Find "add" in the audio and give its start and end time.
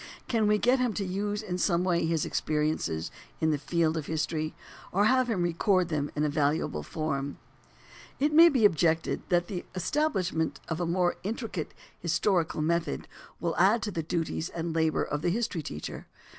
13.57-13.83